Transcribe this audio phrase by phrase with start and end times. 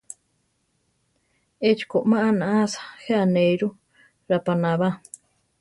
[1.69, 3.69] Échi ko, má naʼása, je anéiru:
[4.29, 4.89] rapaná ba.